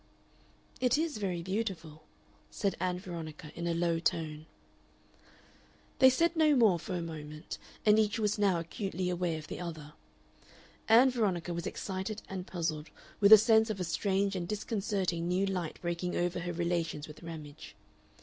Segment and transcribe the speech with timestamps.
[0.79, 2.01] "It is very beautiful,"
[2.49, 4.47] said Ann Veronica in a low tone.
[5.99, 9.59] They said no more for a moment, and each was now acutely aware of the
[9.59, 9.93] other.
[10.89, 15.45] Ann Veronica was excited and puzzled, with a sense of a strange and disconcerting new
[15.45, 17.75] light breaking over her relations with Ramage.